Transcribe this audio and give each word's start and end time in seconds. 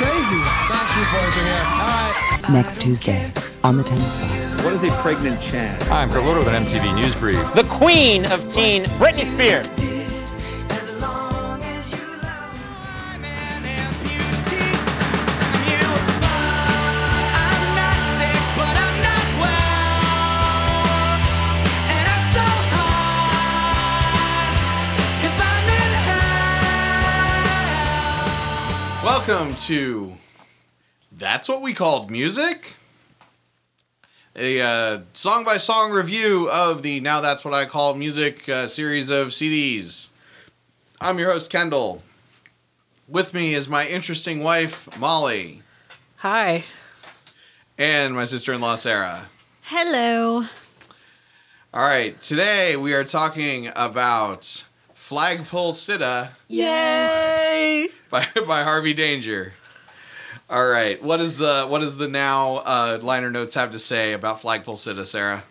crazy. 0.00 0.40
Backstreet 0.72 1.08
Boys 1.12 1.36
are 1.36 1.44
here. 1.44 1.64
All 1.76 2.40
right. 2.40 2.50
Next 2.50 2.80
Tuesday 2.80 3.30
on 3.62 3.76
the 3.76 3.82
Tennis 3.82 4.16
Bar. 4.16 4.64
What 4.64 4.72
is 4.72 4.82
a 4.82 4.90
pregnant 5.02 5.40
Chad? 5.42 5.82
Hi, 5.84 6.02
I'm 6.02 6.10
Carlotto 6.10 6.38
with 6.38 6.48
an 6.48 6.64
MTV 6.64 6.94
News 6.94 7.14
Brief. 7.14 7.36
The 7.54 7.64
queen 7.68 8.24
of 8.32 8.48
teen, 8.50 8.84
Britney 8.98 9.24
Spears. 9.24 9.89
Welcome 29.30 29.54
to 29.54 30.16
That's 31.12 31.48
What 31.48 31.62
We 31.62 31.72
Called 31.72 32.10
Music. 32.10 32.74
A 34.34 34.60
uh, 34.60 35.00
song 35.12 35.44
by 35.44 35.56
song 35.56 35.92
review 35.92 36.50
of 36.50 36.82
the 36.82 36.98
Now 36.98 37.20
That's 37.20 37.44
What 37.44 37.54
I 37.54 37.64
Call 37.64 37.94
Music 37.94 38.48
uh, 38.48 38.66
series 38.66 39.08
of 39.08 39.28
CDs. 39.28 40.08
I'm 41.00 41.20
your 41.20 41.30
host, 41.30 41.48
Kendall. 41.48 42.02
With 43.06 43.32
me 43.32 43.54
is 43.54 43.68
my 43.68 43.86
interesting 43.86 44.42
wife, 44.42 44.98
Molly, 44.98 45.62
Hi. 46.16 46.64
and 47.78 48.16
my 48.16 48.24
sister 48.24 48.52
in 48.52 48.60
law, 48.60 48.74
Sarah. 48.74 49.28
Hello. 49.62 50.42
All 51.72 51.82
right, 51.82 52.20
today 52.20 52.74
we 52.74 52.94
are 52.94 53.04
talking 53.04 53.70
about 53.76 54.64
Flagpole 55.10 55.72
Sitta 55.72 56.28
Yay! 56.46 57.88
by, 58.10 58.24
by 58.46 58.62
Harvey 58.62 58.94
Danger. 58.94 59.54
All 60.48 60.68
right, 60.68 61.02
what 61.02 61.20
is 61.20 61.36
the 61.36 61.66
what 61.68 61.80
does 61.80 61.96
the 61.96 62.06
now 62.06 62.58
uh, 62.58 63.00
liner 63.02 63.28
notes 63.28 63.56
have 63.56 63.72
to 63.72 63.80
say 63.80 64.12
about 64.12 64.40
Flagpole 64.40 64.76
Sitta, 64.76 65.04
Sarah? 65.04 65.42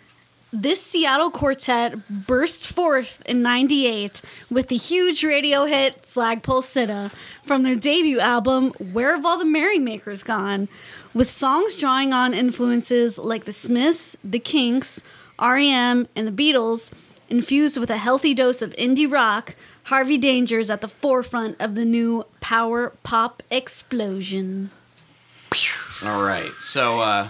This 0.53 0.81
Seattle 0.81 1.29
quartet 1.29 2.07
burst 2.07 2.71
forth 2.71 3.21
in 3.25 3.41
98 3.41 4.21
with 4.49 4.69
the 4.69 4.77
huge 4.77 5.25
radio 5.25 5.65
hit 5.65 6.05
Flagpole 6.05 6.61
Sitta 6.61 7.11
from 7.45 7.63
their 7.63 7.75
debut 7.75 8.21
album 8.21 8.69
Where 8.93 9.13
Have 9.13 9.25
All 9.25 9.37
the 9.37 9.43
Merrymakers 9.43 10.23
Gone? 10.23 10.69
With 11.13 11.29
songs 11.29 11.75
drawing 11.75 12.13
on 12.13 12.33
influences 12.33 13.19
like 13.19 13.43
the 13.43 13.51
Smiths, 13.51 14.15
the 14.23 14.39
Kinks, 14.39 15.03
REM, 15.37 16.07
and 16.15 16.27
the 16.27 16.31
Beatles, 16.31 16.93
infused 17.29 17.77
with 17.77 17.89
a 17.89 17.97
healthy 17.97 18.33
dose 18.33 18.61
of 18.61 18.75
indie 18.75 19.11
rock, 19.11 19.55
Harvey 19.85 20.17
Danger 20.17 20.59
is 20.59 20.69
at 20.69 20.81
the 20.81 20.87
forefront 20.87 21.59
of 21.59 21.75
the 21.75 21.85
new 21.85 22.25
power 22.41 22.93
pop 23.03 23.41
explosion. 23.49 24.71
All 26.03 26.23
right, 26.23 26.51
so 26.59 27.01
uh, 27.01 27.27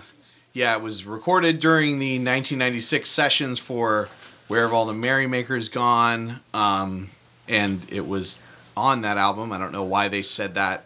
yeah, 0.53 0.75
it 0.75 0.81
was 0.81 1.05
recorded 1.05 1.59
during 1.59 1.99
the 1.99 2.15
1996 2.15 3.09
sessions 3.09 3.59
for 3.59 4.09
Where 4.47 4.63
Have 4.63 4.73
All 4.73 4.85
the 4.85 4.93
Merrymakers 4.93 5.69
Gone, 5.69 6.41
um, 6.53 7.09
and 7.47 7.85
it 7.89 8.07
was 8.07 8.41
on 8.75 9.01
that 9.01 9.17
album. 9.17 9.51
I 9.51 9.57
don't 9.57 9.71
know 9.71 9.83
why 9.83 10.07
they 10.07 10.21
said 10.21 10.55
that. 10.55 10.85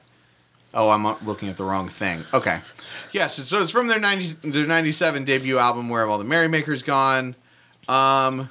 Oh, 0.74 0.90
I'm 0.90 1.06
looking 1.26 1.50
at 1.50 1.58
the 1.58 1.64
wrong 1.64 1.88
thing. 1.88 2.24
Okay, 2.34 2.60
yes, 3.12 3.36
so 3.36 3.62
it's 3.62 3.72
from 3.72 3.88
their 3.88 4.00
90 4.00 4.50
their 4.50 4.66
97 4.66 5.24
debut 5.24 5.58
album 5.58 5.90
Where 5.90 6.02
Have 6.02 6.10
All 6.10 6.18
the 6.18 6.24
Merrymakers 6.24 6.84
Gone. 6.84 7.36
Um, 7.88 8.50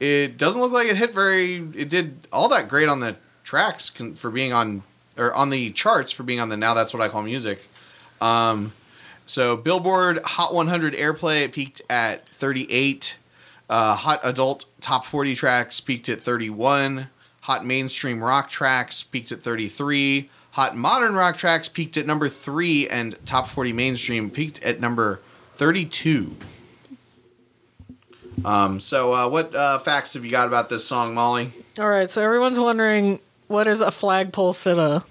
it 0.00 0.38
doesn't 0.38 0.60
look 0.60 0.72
like 0.72 0.88
it 0.88 0.96
hit 0.96 1.12
very. 1.12 1.56
It 1.56 1.90
did 1.90 2.26
all 2.32 2.48
that 2.48 2.68
great 2.68 2.88
on 2.88 3.00
the 3.00 3.16
tracks 3.44 3.90
for 3.90 4.30
being 4.30 4.52
on 4.52 4.82
or 5.16 5.32
on 5.34 5.50
the 5.50 5.70
charts 5.72 6.10
for 6.10 6.22
being 6.22 6.40
on 6.40 6.48
the 6.48 6.56
Now 6.56 6.74
That's 6.74 6.94
What 6.94 7.02
I 7.02 7.08
Call 7.08 7.22
Music. 7.22 7.66
Um, 8.20 8.72
so 9.26 9.56
Billboard 9.56 10.20
Hot 10.24 10.54
100 10.54 10.94
airplay 10.94 11.42
it 11.44 11.52
peaked 11.52 11.82
at 11.88 12.28
38. 12.30 13.18
Uh, 13.68 13.94
Hot 13.94 14.20
Adult 14.24 14.64
Top 14.80 15.04
40 15.04 15.34
tracks 15.34 15.80
peaked 15.80 16.08
at 16.08 16.22
31. 16.22 17.08
Hot 17.42 17.64
Mainstream 17.64 18.24
Rock 18.24 18.50
tracks 18.50 19.02
peaked 19.02 19.30
at 19.32 19.42
33. 19.42 20.30
Hot 20.52 20.76
Modern 20.76 21.14
Rock 21.14 21.36
tracks 21.36 21.68
peaked 21.68 21.96
at 21.96 22.06
number 22.06 22.28
three, 22.28 22.88
and 22.88 23.14
Top 23.24 23.46
40 23.46 23.72
Mainstream 23.72 24.30
peaked 24.30 24.62
at 24.64 24.80
number 24.80 25.20
32. 25.54 26.36
Um, 28.44 28.80
so, 28.80 29.12
uh, 29.14 29.28
what 29.28 29.54
uh, 29.54 29.78
facts 29.78 30.14
have 30.14 30.24
you 30.24 30.30
got 30.30 30.46
about 30.48 30.68
this 30.68 30.84
song, 30.86 31.14
Molly? 31.14 31.50
All 31.78 31.88
right, 31.88 32.10
so 32.10 32.22
everyone's 32.22 32.58
wondering 32.58 33.18
what 33.48 33.66
is 33.68 33.80
a 33.80 33.90
flagpole 33.90 34.52
sitta? 34.52 35.04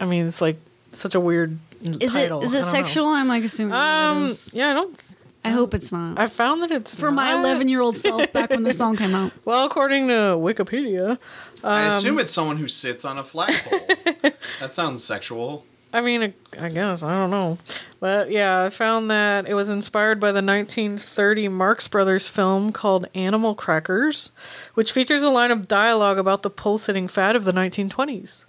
I 0.00 0.04
mean, 0.06 0.26
it's 0.26 0.40
like 0.40 0.58
such 0.92 1.14
a 1.14 1.20
weird 1.20 1.58
Is 1.82 2.12
title. 2.12 2.40
it 2.40 2.44
is 2.44 2.54
it 2.54 2.58
don't 2.62 2.66
know. 2.66 2.72
sexual? 2.72 3.06
I'm 3.06 3.28
like 3.28 3.44
assuming. 3.44 3.74
Um, 3.74 4.24
is. 4.26 4.52
yeah, 4.54 4.70
I 4.70 4.72
don't. 4.74 5.00
I 5.44 5.50
hope 5.50 5.74
it's 5.74 5.92
not. 5.92 6.18
I 6.18 6.26
found 6.26 6.62
that 6.64 6.72
it's 6.72 6.96
for 6.96 7.12
my 7.12 7.38
11 7.38 7.68
year 7.68 7.80
old 7.80 7.98
self 7.98 8.32
back 8.32 8.50
when 8.50 8.64
the 8.64 8.72
song 8.72 8.96
came 8.96 9.14
out. 9.14 9.30
Well, 9.44 9.64
according 9.64 10.08
to 10.08 10.14
Wikipedia, 10.36 11.18
I 11.62 11.86
Um, 11.86 11.92
assume 11.92 12.18
it's 12.18 12.32
someone 12.32 12.56
who 12.56 12.66
sits 12.66 13.04
on 13.04 13.16
a 13.16 13.22
flagpole. 13.22 13.78
that 14.60 14.74
sounds 14.74 15.04
sexual. 15.04 15.64
I 15.96 16.02
mean, 16.02 16.34
I 16.60 16.68
guess 16.68 17.02
I 17.02 17.14
don't 17.14 17.30
know, 17.30 17.56
but 18.00 18.30
yeah, 18.30 18.64
I 18.64 18.68
found 18.68 19.10
that 19.10 19.48
it 19.48 19.54
was 19.54 19.70
inspired 19.70 20.20
by 20.20 20.26
the 20.26 20.42
1930 20.42 21.48
Marx 21.48 21.88
Brothers 21.88 22.28
film 22.28 22.70
called 22.70 23.06
Animal 23.14 23.54
Crackers, 23.54 24.30
which 24.74 24.92
features 24.92 25.22
a 25.22 25.30
line 25.30 25.50
of 25.50 25.66
dialogue 25.66 26.18
about 26.18 26.42
the 26.42 26.50
pole 26.50 26.76
sitting 26.76 27.08
fad 27.08 27.34
of 27.34 27.46
the 27.46 27.52
1920s. 27.52 28.44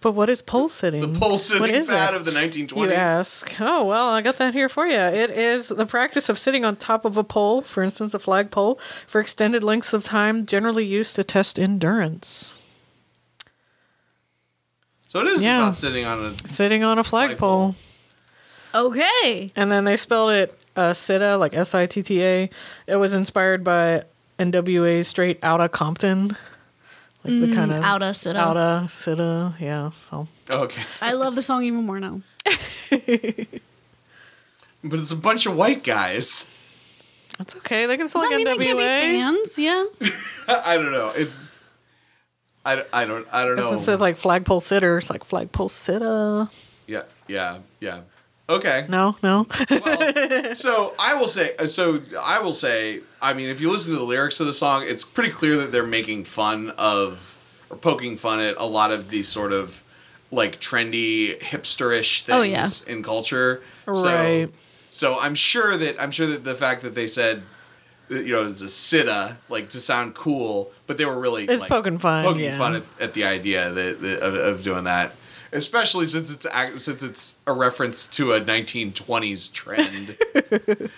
But 0.00 0.12
what 0.12 0.30
is 0.30 0.40
pole 0.40 0.68
sitting? 0.68 1.12
The 1.12 1.18
pole 1.18 1.38
sitting 1.38 1.82
fad 1.82 2.14
it? 2.14 2.16
of 2.16 2.24
the 2.24 2.30
1920s. 2.30 2.76
You 2.76 2.92
ask. 2.92 3.60
Oh, 3.60 3.84
well, 3.84 4.08
I 4.08 4.22
got 4.22 4.38
that 4.38 4.54
here 4.54 4.70
for 4.70 4.86
you. 4.86 4.96
It 4.96 5.28
is 5.28 5.68
the 5.68 5.84
practice 5.84 6.30
of 6.30 6.38
sitting 6.38 6.64
on 6.64 6.76
top 6.76 7.04
of 7.04 7.18
a 7.18 7.24
pole, 7.24 7.60
for 7.60 7.82
instance, 7.82 8.14
a 8.14 8.18
flagpole, 8.18 8.76
for 9.06 9.20
extended 9.20 9.62
lengths 9.62 9.92
of 9.92 10.02
time, 10.02 10.46
generally 10.46 10.86
used 10.86 11.14
to 11.16 11.24
test 11.24 11.58
endurance. 11.58 12.56
So 15.08 15.20
it 15.20 15.26
is 15.26 15.42
Yeah. 15.42 15.62
about 15.62 15.76
sitting 15.76 16.04
on 16.04 16.24
a. 16.24 16.46
Sitting 16.48 16.84
on 16.84 16.98
a 16.98 17.04
flagpole. 17.04 17.74
Okay. 18.74 19.50
And 19.56 19.72
then 19.72 19.84
they 19.84 19.96
spelled 19.96 20.30
it 20.32 20.58
uh, 20.76 20.90
Sitta, 20.92 21.38
like 21.38 21.54
S 21.56 21.74
I 21.74 21.86
T 21.86 22.02
T 22.02 22.22
A. 22.22 22.50
It 22.86 22.96
was 22.96 23.14
inspired 23.14 23.64
by 23.64 24.04
NWA 24.38 25.04
Straight 25.04 25.42
Outta 25.42 25.68
Compton. 25.68 26.36
Like 27.24 27.40
the 27.40 27.46
Mm, 27.46 27.54
kind 27.54 27.72
of. 27.72 27.82
Outta 27.82 28.04
Sitta. 28.14 28.36
Outta 28.36 28.86
Sitta, 28.88 29.54
yeah. 29.60 29.90
So. 29.90 30.28
Okay. 30.50 30.82
I 31.02 31.12
love 31.12 31.34
the 31.34 31.42
song 31.42 31.64
even 31.64 31.84
more 31.84 31.98
now. 31.98 32.20
But 34.84 35.00
it's 35.00 35.10
a 35.10 35.16
bunch 35.16 35.46
of 35.46 35.56
white 35.56 35.82
guys. 35.82 36.54
That's 37.38 37.56
okay. 37.56 37.86
They 37.86 37.96
can 37.96 38.04
Does 38.04 38.10
still 38.10 38.22
that 38.22 38.28
like 38.30 38.36
mean 38.36 38.46
they 38.46 38.56
can 38.66 38.76
be 38.76 38.82
NWA. 38.82 39.00
fans? 39.00 39.58
Yeah. 39.58 39.84
I 40.66 40.76
don't 40.76 40.92
know. 40.92 41.10
It, 41.16 41.30
I, 42.76 42.84
I 42.92 43.04
don't 43.06 43.26
I 43.32 43.44
don't 43.44 43.56
know. 43.56 43.70
This 43.70 43.88
is 43.88 44.00
like 44.00 44.16
flagpole 44.16 44.60
sitter. 44.60 44.98
It's 44.98 45.10
like 45.10 45.24
flagpole 45.24 45.68
sitta. 45.68 46.50
yeah, 46.86 47.02
yeah, 47.26 47.58
yeah. 47.80 48.00
Okay. 48.50 48.86
No, 48.88 49.14
no. 49.22 49.46
well, 49.70 50.54
So 50.54 50.94
I 50.98 51.14
will 51.14 51.28
say. 51.28 51.54
Uh, 51.58 51.66
so 51.66 51.98
I 52.22 52.40
will 52.40 52.52
say. 52.54 53.00
I 53.20 53.32
mean, 53.34 53.48
if 53.50 53.60
you 53.60 53.70
listen 53.70 53.92
to 53.92 53.98
the 53.98 54.04
lyrics 54.06 54.40
of 54.40 54.46
the 54.46 54.52
song, 54.54 54.84
it's 54.86 55.04
pretty 55.04 55.30
clear 55.30 55.56
that 55.58 55.70
they're 55.72 55.86
making 55.86 56.24
fun 56.24 56.70
of 56.78 57.36
or 57.70 57.76
poking 57.76 58.16
fun 58.16 58.40
at 58.40 58.56
a 58.56 58.64
lot 58.64 58.90
of 58.90 59.10
these 59.10 59.28
sort 59.28 59.52
of 59.52 59.82
like 60.30 60.60
trendy 60.60 61.38
hipsterish 61.40 62.22
things 62.22 62.38
Oh, 62.38 62.42
yeah. 62.42 62.66
in 62.86 63.02
culture. 63.02 63.62
Right. 63.86 64.48
So, 64.90 65.14
so 65.14 65.18
I'm 65.20 65.34
sure 65.34 65.76
that 65.76 66.00
I'm 66.00 66.10
sure 66.10 66.26
that 66.28 66.44
the 66.44 66.54
fact 66.54 66.82
that 66.82 66.94
they 66.94 67.06
said 67.06 67.42
you 68.08 68.32
know 68.32 68.44
it's 68.44 68.62
a 68.62 68.66
sitta 68.66 69.36
like 69.48 69.70
to 69.70 69.80
sound 69.80 70.14
cool, 70.14 70.72
but 70.86 70.98
they 70.98 71.04
were 71.04 71.18
really 71.18 71.44
It's 71.44 71.60
like, 71.60 71.68
poking 71.68 71.98
fun, 71.98 72.24
poking 72.24 72.44
yeah. 72.44 72.58
fun 72.58 72.76
at, 72.76 72.82
at 73.00 73.14
the 73.14 73.24
idea 73.24 73.70
that, 73.70 74.00
that 74.00 74.20
of, 74.20 74.34
of 74.34 74.62
doing 74.62 74.84
that. 74.84 75.12
Especially 75.50 76.04
since 76.06 76.32
it's 76.32 76.46
since 76.82 77.02
it's 77.02 77.38
a 77.46 77.52
reference 77.52 78.06
to 78.08 78.32
a 78.32 78.40
1920s 78.40 79.52
trend. 79.52 80.18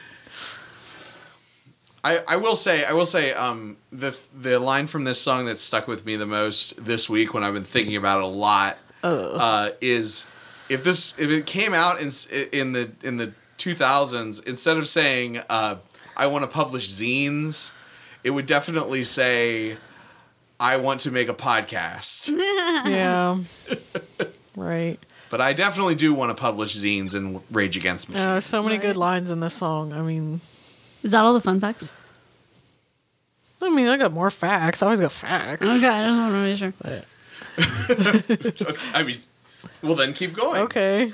I, 2.02 2.20
I 2.26 2.36
will 2.36 2.56
say 2.56 2.84
I 2.84 2.92
will 2.92 3.04
say 3.04 3.32
um, 3.32 3.76
the 3.92 4.18
the 4.34 4.58
line 4.58 4.86
from 4.86 5.04
this 5.04 5.20
song 5.20 5.44
that 5.46 5.58
stuck 5.58 5.86
with 5.86 6.06
me 6.06 6.16
the 6.16 6.26
most 6.26 6.84
this 6.84 7.10
week 7.10 7.34
when 7.34 7.44
I've 7.44 7.54
been 7.54 7.64
thinking 7.64 7.96
about 7.96 8.20
it 8.20 8.24
a 8.24 8.26
lot 8.26 8.78
uh, 9.02 9.70
is 9.80 10.26
if 10.68 10.82
this 10.82 11.18
if 11.18 11.30
it 11.30 11.46
came 11.46 11.74
out 11.74 12.00
in 12.00 12.10
in 12.52 12.72
the 12.72 12.92
in 13.02 13.18
the 13.18 13.32
2000s 13.58 14.46
instead 14.46 14.78
of 14.78 14.88
saying 14.88 15.42
uh, 15.50 15.76
I 16.20 16.26
want 16.26 16.42
to 16.44 16.48
publish 16.48 16.90
zines 16.90 17.72
it 18.22 18.30
would 18.30 18.46
definitely 18.46 19.04
say 19.04 19.76
I 20.58 20.76
want 20.76 21.00
to 21.02 21.10
make 21.10 21.28
a 21.28 21.34
podcast 21.34 22.28
yeah. 22.86 23.38
right. 24.56 24.98
but 25.30 25.40
I 25.40 25.54
definitely 25.54 25.94
do 25.94 26.12
want 26.12 26.36
to 26.36 26.40
publish 26.40 26.76
zines 26.76 27.14
and 27.14 27.40
Rage 27.50 27.76
Against 27.76 28.10
Machines 28.10 28.26
Uh, 28.26 28.40
so 28.40 28.62
many 28.62 28.76
good 28.76 28.96
lines 28.96 29.30
in 29.30 29.40
this 29.40 29.54
song. 29.54 29.92
I 29.94 30.02
mean, 30.02 30.42
Is 31.02 31.12
that 31.12 31.24
all 31.24 31.32
the 31.32 31.40
fun 31.40 31.60
facts? 31.60 31.92
I 33.62 33.70
mean, 33.70 33.88
I 33.88 33.96
got 33.96 34.12
more 34.12 34.30
facts. 34.30 34.82
I 34.82 34.86
always 34.86 35.00
got 35.00 35.12
facts. 35.12 35.66
Okay, 35.68 35.86
I 35.86 36.06
just 36.06 36.18
want 36.18 36.32
to 36.32 36.42
make 36.42 36.58
sure. 36.58 36.74
But 36.80 37.04
I 38.94 39.02
mean 39.02 39.18
Well, 39.82 39.94
then 39.94 40.12
keep 40.12 40.34
going. 40.34 40.62
Okay. 40.62 41.12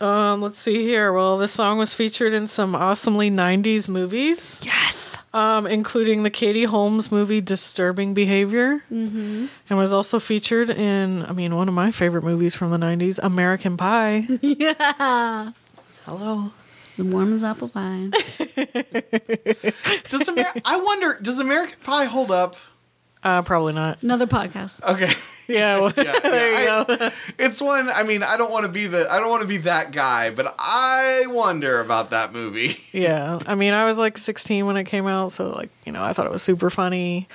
Um, 0.00 0.40
let's 0.40 0.58
see 0.58 0.82
here. 0.82 1.12
Well, 1.12 1.36
this 1.36 1.52
song 1.52 1.76
was 1.76 1.92
featured 1.92 2.32
in 2.32 2.46
some 2.46 2.74
awesomely 2.74 3.30
90s 3.30 3.86
movies, 3.88 4.62
Yes. 4.64 5.18
um, 5.34 5.66
including 5.66 6.22
the 6.22 6.30
Katie 6.30 6.64
Holmes 6.64 7.12
movie 7.12 7.42
Disturbing 7.42 8.14
Behavior. 8.14 8.82
Mm-hmm. 8.90 9.46
And 9.68 9.78
was 9.78 9.92
also 9.92 10.18
featured 10.18 10.70
in, 10.70 11.24
I 11.26 11.32
mean, 11.32 11.54
one 11.54 11.68
of 11.68 11.74
my 11.74 11.90
favorite 11.90 12.24
movies 12.24 12.54
from 12.54 12.70
the 12.70 12.78
90s, 12.78 13.18
American 13.22 13.76
Pie. 13.76 14.26
Yeah. 14.42 15.52
Hello. 16.06 16.52
The 16.96 17.04
warm 17.04 17.34
as 17.34 17.44
apple 17.44 17.68
pie. 17.68 18.08
Does 20.08 20.28
Amer- 20.28 20.44
I 20.64 20.76
wonder? 20.76 21.18
Does 21.20 21.40
American 21.40 21.78
Pie 21.82 22.06
hold 22.06 22.30
up? 22.30 22.56
Uh, 23.22 23.42
probably 23.42 23.72
not. 23.74 24.02
Another 24.02 24.26
podcast. 24.26 24.82
Okay. 24.82 25.12
Yeah, 25.50 25.80
well, 25.80 25.92
Yeah, 25.96 26.16
there 26.20 26.52
yeah, 26.62 26.78
you 26.78 26.94
I- 26.94 26.96
go. 26.96 27.10
It's 27.36 27.60
one. 27.60 27.88
I 27.90 28.04
mean, 28.04 28.22
I 28.22 28.36
don't 28.36 28.52
want 28.52 28.66
to 28.66 28.70
be 28.70 28.86
the. 28.86 29.10
I 29.10 29.18
don't 29.18 29.28
want 29.30 29.42
to 29.42 29.48
be 29.48 29.56
that 29.56 29.90
guy, 29.90 30.30
but 30.30 30.54
I 30.60 31.24
wonder 31.26 31.80
about 31.80 32.10
that 32.10 32.32
movie. 32.32 32.76
Yeah, 32.92 33.40
I 33.48 33.56
mean, 33.56 33.74
I 33.74 33.84
was 33.84 33.98
like 33.98 34.16
16 34.16 34.64
when 34.64 34.76
it 34.76 34.84
came 34.84 35.08
out, 35.08 35.32
so 35.32 35.50
like, 35.50 35.70
you 35.84 35.90
know, 35.90 36.04
I 36.04 36.12
thought 36.12 36.26
it 36.26 36.30
was 36.32 36.44
super 36.44 36.70
funny. 36.70 37.26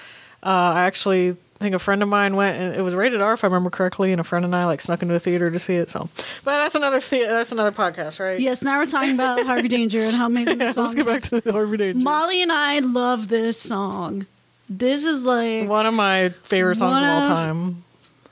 Uh, 0.41 0.47
I 0.47 0.83
actually 0.85 1.33
think 1.59 1.75
a 1.75 1.79
friend 1.79 2.01
of 2.01 2.07
mine 2.07 2.37
went, 2.37 2.57
and 2.57 2.73
it 2.73 2.81
was 2.83 2.95
rated 2.95 3.19
R 3.19 3.33
if 3.33 3.43
I 3.43 3.47
remember 3.47 3.69
correctly, 3.69 4.13
and 4.13 4.21
a 4.21 4.23
friend 4.23 4.45
and 4.45 4.55
I 4.55 4.65
like 4.65 4.79
snuck 4.79 5.01
into 5.01 5.13
a 5.13 5.19
theater 5.19 5.51
to 5.51 5.59
see 5.59 5.75
it. 5.75 5.89
So, 5.89 6.07
but 6.45 6.57
that's 6.57 6.75
another 6.75 7.01
the- 7.01 7.25
that's 7.27 7.51
another 7.51 7.73
podcast, 7.73 8.21
right? 8.21 8.39
Yes, 8.39 8.61
now 8.61 8.79
we're 8.79 8.85
talking 8.85 9.13
about 9.15 9.45
Harvey 9.45 9.67
Danger 9.67 9.99
and 9.99 10.15
how 10.15 10.27
amazing 10.27 10.59
the 10.59 10.65
Yeah, 10.65 10.71
song 10.71 10.85
let's 10.85 10.95
get 10.95 11.05
back 11.05 11.17
is. 11.23 11.29
to 11.31 11.41
the 11.41 11.51
Harvey 11.51 11.75
Danger. 11.75 11.99
Molly 12.01 12.41
and 12.41 12.51
I 12.53 12.79
love 12.79 13.27
this 13.27 13.59
song. 13.59 14.25
This 14.69 15.05
is 15.05 15.25
like 15.25 15.67
One 15.69 15.85
of 15.85 15.93
my 15.93 16.29
favorite 16.43 16.75
songs 16.75 16.97
of 17.01 17.07
all 17.07 17.21
of- 17.21 17.27
time. 17.27 17.83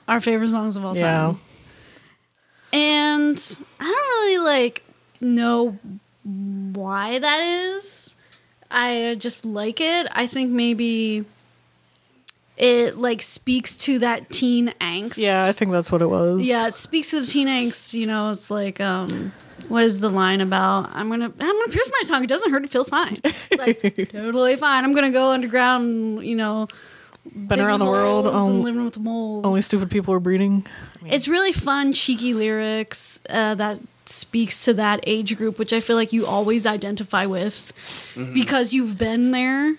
our 0.08 0.20
favorite 0.20 0.50
songs 0.50 0.76
of 0.76 0.84
all 0.84 0.94
time. 0.94 1.00
Yeah. 1.02 1.16
time. 1.26 1.40
And 2.72 3.58
I 3.80 3.84
don't 3.84 3.94
really 3.94 4.38
like 4.38 4.82
know 5.20 5.78
why 6.24 7.18
that 7.18 7.40
is. 7.42 8.16
I 8.70 9.14
just 9.18 9.44
like 9.44 9.80
it. 9.80 10.08
I 10.10 10.26
think 10.26 10.50
maybe 10.50 11.24
it 12.56 12.96
like 12.98 13.22
speaks 13.22 13.76
to 13.76 14.00
that 14.00 14.30
teen 14.30 14.74
angst. 14.80 15.18
Yeah, 15.18 15.44
I 15.46 15.52
think 15.52 15.70
that's 15.70 15.92
what 15.92 16.02
it 16.02 16.06
was. 16.06 16.42
Yeah, 16.42 16.66
it 16.66 16.76
speaks 16.76 17.10
to 17.10 17.20
the 17.20 17.26
teen 17.26 17.46
angst. 17.46 17.94
You 17.94 18.06
know, 18.06 18.30
it's 18.30 18.50
like, 18.50 18.80
um, 18.80 19.32
what 19.68 19.84
is 19.84 20.00
the 20.00 20.10
line 20.10 20.40
about? 20.40 20.90
I'm 20.92 21.08
gonna, 21.08 21.26
I'm 21.26 21.32
gonna 21.58 21.72
pierce 21.72 21.90
my 22.00 22.08
tongue. 22.08 22.24
It 22.24 22.28
doesn't 22.28 22.50
hurt. 22.50 22.64
It 22.64 22.70
feels 22.70 22.88
fine. 22.90 23.16
It's 23.24 23.58
like 23.58 24.08
totally 24.12 24.56
fine. 24.56 24.84
I'm 24.84 24.94
gonna 24.94 25.10
go 25.10 25.30
underground. 25.32 26.26
You 26.26 26.36
know, 26.36 26.68
Been 27.34 27.60
around 27.60 27.80
the 27.80 27.86
world. 27.86 28.26
holes 28.26 28.48
and 28.50 28.62
living 28.62 28.84
with 28.84 28.94
the 28.94 29.00
moles. 29.00 29.44
only 29.46 29.62
stupid 29.62 29.90
people 29.90 30.12
are 30.14 30.20
breeding. 30.20 30.66
It's 31.06 31.28
really 31.28 31.52
fun, 31.52 31.92
cheeky 31.92 32.32
lyrics 32.34 33.20
uh, 33.28 33.54
that 33.56 33.78
speaks 34.06 34.64
to 34.66 34.74
that 34.74 35.00
age 35.06 35.36
group, 35.36 35.58
which 35.58 35.72
I 35.72 35.80
feel 35.80 35.96
like 35.96 36.12
you 36.12 36.26
always 36.26 36.66
identify 36.66 37.26
with 37.26 37.72
Mm-hmm. 38.14 38.34
because 38.34 38.72
you've 38.72 38.96
been 38.98 39.30
there. 39.32 39.76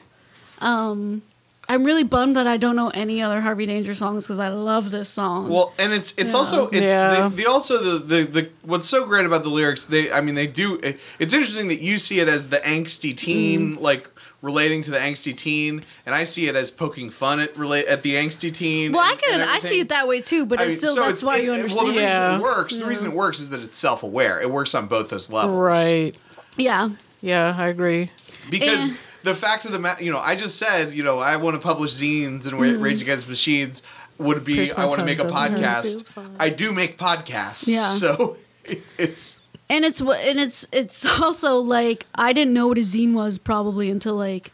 Um, 0.59 1.21
I'm 1.67 1.83
really 1.83 2.03
bummed 2.03 2.35
that 2.35 2.45
I 2.47 2.57
don't 2.57 2.75
know 2.75 2.89
any 2.93 3.21
other 3.21 3.41
Harvey 3.41 3.65
Danger 3.65 3.95
songs 3.95 4.25
because 4.25 4.37
I 4.37 4.49
love 4.49 4.91
this 4.91 5.09
song. 5.09 5.49
Well, 5.49 5.73
and 5.79 5.91
it's 5.93 6.13
it's 6.17 6.31
Yeah. 6.33 6.37
also 6.37 6.67
it's 6.67 6.81
Yeah. 6.81 7.29
the, 7.29 7.35
the 7.35 7.45
also 7.47 7.81
the, 7.83 7.97
the 7.99 8.23
the 8.23 8.49
what's 8.63 8.87
so 8.87 9.05
great 9.05 9.25
about 9.25 9.43
the 9.43 9.49
lyrics. 9.49 9.85
They 9.87 10.11
I 10.11 10.21
mean 10.21 10.35
they 10.35 10.47
do. 10.47 10.75
It, 10.83 10.99
it's 11.19 11.33
interesting 11.33 11.67
that 11.69 11.81
you 11.81 11.97
see 11.97 12.19
it 12.19 12.27
as 12.27 12.49
the 12.49 12.57
angsty 12.57 13.15
teen, 13.17 13.75
like 13.75 14.09
relating 14.43 14.83
to 14.83 14.91
the 14.91 14.97
angsty 14.99 15.35
teen, 15.35 15.83
and 16.05 16.13
I 16.13 16.21
see 16.23 16.47
it 16.47 16.55
as 16.55 16.69
poking 16.69 17.09
fun 17.09 17.39
at 17.39 17.57
relate 17.57 17.87
at 17.87 18.03
the 18.03 18.13
angsty 18.13 18.53
teen. 18.53 18.91
well, 18.91 19.01
I 19.01 19.11
and- 19.13 19.19
could, 19.19 19.33
and 19.41 19.49
I 19.49 19.57
see 19.57 19.79
it 19.79 19.89
that 19.89 20.07
way 20.07 20.21
too, 20.21 20.45
but 20.45 20.59
I 20.59 20.65
it's 20.65 20.73
mean, 20.73 20.77
still 20.79 20.93
so 20.95 21.01
that's 21.01 21.23
it's- 21.23 21.23
why 21.23 21.37
it- 21.37 21.45
you 21.45 21.51
understand. 21.53 21.77
Well, 21.77 21.93
the 21.93 21.99
reason 21.99 22.07
Yeah. 22.19 22.35
it 22.37 22.41
works, 22.41 22.77
the 22.77 22.85
reason 22.85 23.07
it 23.09 23.15
works 23.15 23.39
is 23.39 23.49
that 23.49 23.61
it's 23.63 23.77
self-aware. 23.79 24.39
It 24.39 24.51
works 24.51 24.75
on 24.75 24.85
both 24.85 25.09
those 25.09 25.31
levels, 25.31 25.57
Right. 25.57 26.13
yeah, 26.57 26.89
Yeah, 27.21 27.55
I 27.57 27.67
agree. 27.69 28.11
Because 28.51 28.87
Eh. 28.89 28.93
The 29.25 29.33
fact 29.35 29.65
of 29.65 29.71
the 29.71 29.79
matter, 29.79 30.03
you 30.03 30.11
know, 30.11 30.19
I 30.19 30.35
just 30.35 30.57
said, 30.57 30.93
you 30.93 31.03
know, 31.03 31.17
I 31.17 31.37
want 31.37 31.55
to 31.55 31.61
publish 31.61 31.91
zines 31.93 32.47
and 32.47 32.53
Ra- 32.53 32.81
Rage 32.81 32.99
mm-hmm. 32.99 33.05
Against 33.05 33.27
Machines 33.27 33.81
would 34.19 34.45
be 34.45 34.71
I 34.71 34.85
want 34.85 34.97
to 34.97 35.05
make 35.05 35.19
a 35.19 35.23
podcast. 35.23 36.15
I 36.39 36.49
do 36.49 36.71
make 36.71 36.97
podcasts, 36.97 37.67
Yeah. 37.67 37.81
so 37.87 38.37
it's 38.97 39.41
and 39.67 39.83
it's 39.83 39.99
what, 39.99 40.19
and 40.21 40.39
it's 40.39 40.67
it's 40.71 41.19
also 41.21 41.57
like 41.57 42.05
I 42.13 42.33
didn't 42.33 42.53
know 42.53 42.67
what 42.67 42.77
a 42.77 42.81
zine 42.81 43.13
was 43.13 43.37
probably 43.39 43.89
until 43.89 44.15
like 44.15 44.51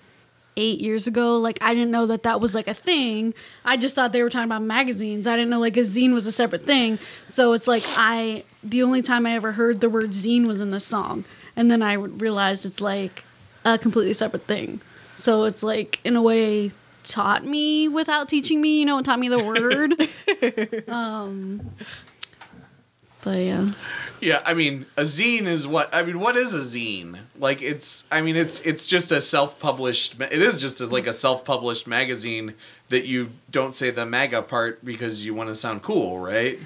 eight 0.56 0.80
years 0.80 1.06
ago. 1.06 1.38
Like 1.38 1.60
I 1.62 1.74
didn't 1.74 1.92
know 1.92 2.06
that 2.06 2.24
that 2.24 2.40
was 2.40 2.56
like 2.56 2.68
a 2.68 2.74
thing. 2.74 3.34
I 3.66 3.76
just 3.76 3.94
thought 3.94 4.14
they 4.14 4.24
were 4.24 4.30
talking 4.30 4.46
about 4.46 4.64
magazines. 4.64 5.28
I 5.28 5.36
didn't 5.36 5.50
know 5.50 5.60
like 5.60 5.76
a 5.76 5.82
zine 5.82 6.14
was 6.14 6.26
a 6.28 6.32
separate 6.32 6.66
thing. 6.66 6.98
So 7.26 7.52
it's 7.52 7.68
like 7.68 7.84
I 7.98 8.46
the 8.64 8.84
only 8.84 9.02
time 9.02 9.26
I 9.26 9.34
ever 9.34 9.52
heard 9.52 9.82
the 9.82 9.90
word 9.90 10.12
zine 10.12 10.48
was 10.48 10.62
in 10.62 10.72
this 10.72 10.86
song, 10.86 11.26
and 11.58 11.70
then 11.70 11.84
I 11.84 11.94
realized 11.94 12.66
it's 12.66 12.80
like 12.80 13.26
a 13.66 13.78
completely 13.78 14.14
separate 14.14 14.44
thing. 14.44 14.82
So 15.16 15.46
it's 15.46 15.64
like 15.64 16.00
in 16.04 16.16
a 16.16 16.22
way 16.22 16.72
taught 17.04 17.46
me 17.46 17.88
without 17.88 18.30
teaching 18.30 18.62
me. 18.62 18.80
You 18.80 18.86
know, 18.86 18.98
it 19.00 19.06
taught 19.06 19.20
me 19.20 19.30
the 19.30 19.44
word. 20.84 20.90
um, 20.90 21.72
but 23.24 23.38
yeah. 23.38 23.72
yeah. 24.20 24.42
I 24.46 24.54
mean, 24.54 24.86
a 24.98 25.04
zine 25.04 25.46
is 25.46 25.68
what 25.68 25.94
I 25.94 26.02
mean. 26.04 26.20
What 26.20 26.36
is 26.36 26.54
a 26.54 26.60
zine? 26.60 27.20
Like 27.38 27.62
it's. 27.62 28.06
I 28.12 28.22
mean, 28.22 28.36
it's 28.36 28.60
it's 28.62 28.88
just 28.88 29.12
a 29.12 29.22
self-published. 29.22 30.20
It 30.22 30.42
is 30.42 30.58
just 30.58 30.82
as 30.82 30.92
like 30.92 31.08
a 31.08 31.14
self-published 31.14 31.88
magazine 31.88 32.56
that 32.90 33.06
you 33.06 33.30
don't 33.50 33.74
say 33.74 33.92
the 33.92 34.06
MAGA 34.06 34.44
part 34.44 34.84
because 34.84 35.26
you 35.26 35.34
want 35.34 35.50
to 35.50 35.56
sound 35.56 35.82
cool, 35.84 36.20
right? 36.20 36.60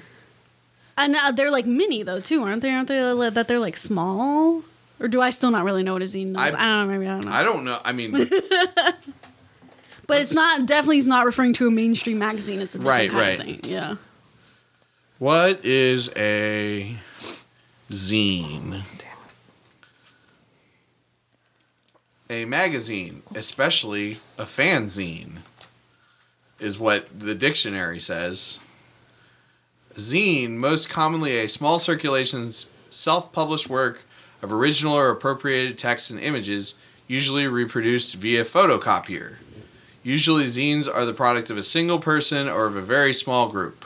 And 0.98 1.14
uh, 1.14 1.30
they're 1.30 1.50
like 1.50 1.66
mini 1.66 2.02
though 2.02 2.20
too, 2.20 2.42
aren't 2.42 2.62
they? 2.62 2.70
Aren't 2.70 2.88
they 2.88 2.98
that 3.30 3.48
they're 3.48 3.58
like 3.58 3.76
small? 3.76 4.62
Or 4.98 5.08
do 5.08 5.20
I 5.20 5.30
still 5.30 5.50
not 5.50 5.64
really 5.64 5.82
know 5.82 5.92
what 5.92 6.02
a 6.02 6.06
zine 6.06 6.30
is? 6.30 6.36
I, 6.36 6.46
I- 6.48 6.50
don't 6.50 6.88
know. 6.88 6.98
Maybe 6.98 7.06
I 7.06 7.16
don't 7.16 7.24
know. 7.24 7.30
I 7.32 7.42
don't 7.42 7.64
know. 7.64 7.78
I 7.84 7.92
mean, 7.92 8.12
but 10.06 10.20
it's 10.22 10.32
not 10.34 10.66
definitely 10.66 10.98
is 10.98 11.06
not 11.06 11.26
referring 11.26 11.52
to 11.54 11.66
a 11.66 11.70
mainstream 11.70 12.18
magazine. 12.18 12.60
It's 12.60 12.74
a 12.74 12.78
different 12.78 12.88
Right, 12.98 13.10
kind 13.10 13.20
right. 13.20 13.38
of 13.40 13.60
thing. 13.62 13.72
Yeah. 13.72 13.96
what 15.18 15.64
is 15.64 16.10
a 16.16 16.96
zine? 17.90 18.82
A 22.28 22.44
magazine, 22.44 23.22
especially 23.34 24.18
a 24.36 24.42
fanzine, 24.44 25.38
is 26.58 26.76
what 26.78 27.06
the 27.18 27.34
dictionary 27.36 28.00
says. 28.00 28.58
Zine, 29.94 30.52
most 30.56 30.88
commonly 30.90 31.38
a 31.38 31.46
small 31.48 31.78
circulation's 31.78 32.70
self 32.90 33.30
published 33.32 33.68
work 33.68 34.04
of 34.42 34.52
original 34.52 34.94
or 34.94 35.10
appropriated 35.10 35.78
text 35.78 36.10
and 36.10 36.20
images, 36.20 36.74
usually 37.06 37.46
reproduced 37.46 38.14
via 38.14 38.44
photocopier. 38.44 39.36
Usually, 40.02 40.44
zines 40.44 40.88
are 40.92 41.04
the 41.04 41.12
product 41.12 41.50
of 41.50 41.58
a 41.58 41.62
single 41.62 41.98
person 41.98 42.48
or 42.48 42.66
of 42.66 42.76
a 42.76 42.80
very 42.80 43.12
small 43.12 43.48
group. 43.48 43.84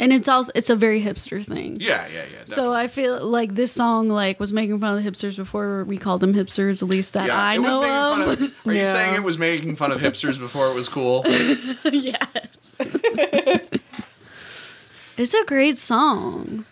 And 0.00 0.12
it's 0.14 0.28
also 0.28 0.50
it's 0.54 0.70
a 0.70 0.76
very 0.76 1.02
hipster 1.02 1.44
thing. 1.44 1.78
Yeah, 1.78 2.06
yeah, 2.08 2.24
yeah. 2.32 2.44
So 2.46 2.72
I 2.72 2.86
feel 2.86 3.22
like 3.24 3.54
this 3.54 3.70
song 3.70 4.08
like 4.08 4.40
was 4.40 4.50
making 4.50 4.80
fun 4.80 4.96
of 4.96 5.04
the 5.04 5.10
hipsters 5.10 5.36
before 5.36 5.84
we 5.84 5.98
called 5.98 6.22
them 6.22 6.32
hipsters, 6.32 6.82
at 6.82 6.88
least 6.88 7.12
that 7.12 7.28
I 7.28 7.56
it 7.56 7.58
was 7.58 7.68
know 7.68 7.80
making 7.82 7.96
of. 7.96 8.38
fun 8.38 8.46
of. 8.46 8.54
Are 8.66 8.72
you 8.72 8.86
saying 8.86 9.14
it 9.14 9.22
was 9.22 9.36
making 9.36 9.76
fun 9.76 9.92
of 9.92 10.00
hipsters 10.00 10.38
before 10.38 10.68
it 10.68 10.74
was 10.74 10.88
cool? 10.88 11.22
yes. 11.28 12.76
it's 15.18 15.34
a 15.34 15.44
great 15.44 15.76
song. 15.76 16.64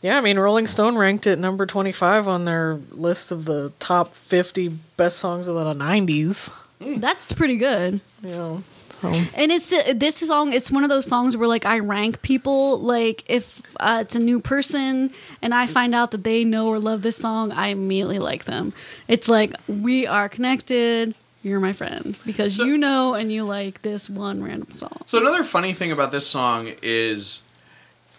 Yeah, 0.00 0.16
I 0.18 0.20
mean, 0.20 0.38
Rolling 0.38 0.66
Stone 0.68 0.96
ranked 0.96 1.26
it 1.26 1.38
number 1.38 1.66
25 1.66 2.28
on 2.28 2.44
their 2.44 2.78
list 2.90 3.32
of 3.32 3.44
the 3.46 3.72
top 3.80 4.14
50 4.14 4.68
best 4.96 5.18
songs 5.18 5.48
of 5.48 5.56
the 5.56 5.74
90s. 5.74 6.52
That's 6.80 7.32
pretty 7.32 7.56
good. 7.56 8.00
You 8.22 8.28
know, 8.28 8.62
so 9.02 9.08
And 9.34 9.50
it's 9.50 9.70
this 9.94 10.16
song. 10.16 10.52
It's 10.52 10.70
one 10.70 10.84
of 10.84 10.90
those 10.90 11.06
songs 11.06 11.36
where 11.36 11.48
like 11.48 11.66
I 11.66 11.80
rank 11.80 12.22
people. 12.22 12.78
Like 12.78 13.24
if 13.28 13.60
uh, 13.80 13.98
it's 14.02 14.14
a 14.14 14.20
new 14.20 14.38
person 14.40 15.12
and 15.42 15.52
I 15.54 15.66
find 15.66 15.94
out 15.94 16.12
that 16.12 16.22
they 16.24 16.44
know 16.44 16.66
or 16.68 16.78
love 16.78 17.02
this 17.02 17.16
song, 17.16 17.50
I 17.50 17.68
immediately 17.68 18.18
like 18.20 18.44
them. 18.44 18.72
It's 19.08 19.28
like 19.28 19.52
we 19.66 20.06
are 20.06 20.28
connected. 20.28 21.14
You're 21.42 21.60
my 21.60 21.72
friend 21.72 22.16
because 22.26 22.56
So- 22.56 22.64
you 22.64 22.76
know 22.78 23.14
and 23.14 23.32
you 23.32 23.42
like 23.44 23.82
this 23.82 24.08
one 24.10 24.42
random 24.42 24.72
song. 24.72 25.02
So 25.06 25.18
another 25.18 25.42
funny 25.42 25.72
thing 25.72 25.90
about 25.92 26.12
this 26.12 26.26
song 26.26 26.72
is 26.82 27.42